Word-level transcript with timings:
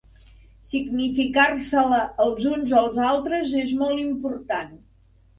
Significar-se-la 0.67 1.99
els 2.25 2.47
uns 2.51 2.73
als 2.79 2.97
altres 3.11 3.53
és 3.59 3.75
molt 3.83 4.01
important. 4.05 4.73